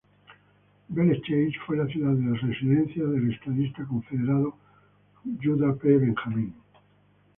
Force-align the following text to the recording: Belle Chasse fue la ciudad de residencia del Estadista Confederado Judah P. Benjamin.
Belle 0.89 1.13
Chasse 1.23 1.53
fue 1.63 1.75
la 1.77 1.85
ciudad 1.85 2.13
de 2.15 2.35
residencia 2.35 3.03
del 3.03 3.31
Estadista 3.33 3.85
Confederado 3.85 4.57
Judah 5.39 5.75
P. 5.75 5.95
Benjamin. 5.99 6.55